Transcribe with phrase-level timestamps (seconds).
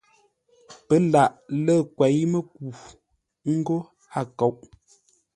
[0.87, 1.31] Pə́ laʼ
[1.65, 2.55] lə́ kwěi-mə́ku
[3.55, 3.77] ńgó
[4.17, 4.55] a kóʼ.